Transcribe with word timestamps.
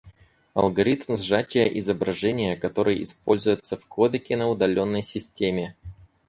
Алгоритм 0.55 1.15
сжатия 1.15 1.65
изображения, 1.77 2.57
который 2.57 3.03
используется 3.03 3.77
в 3.77 3.85
кодеке 3.85 4.35
на 4.35 4.49
удаленной 4.49 5.03
системе 5.03 5.75